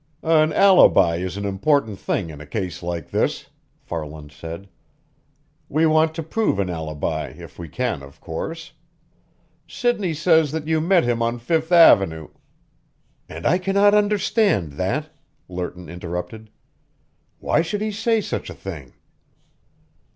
[0.23, 3.49] "An alibi is an important thing in a case like this,"
[3.83, 4.67] Farland said.
[5.69, 8.71] "We want to prove an alibi, if we can, of course.
[9.67, 12.29] Sidney says that you met him on Fifth Avenue"
[13.29, 15.11] "And I cannot understand that,"
[15.47, 16.49] Lerton interrupted.
[17.37, 18.93] "Why should he say such a thing?"